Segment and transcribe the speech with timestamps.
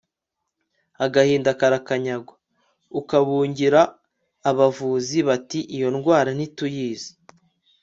[1.05, 2.35] agahinda karakanyagwa,
[2.99, 3.81] ukabungira
[4.49, 7.11] abavuzi bati iyo ndwara ntituyizi